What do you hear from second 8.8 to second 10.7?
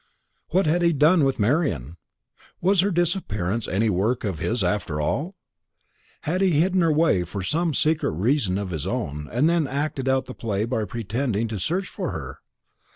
own, and then acted out the play